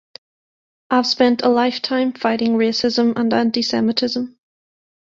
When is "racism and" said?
2.53-3.31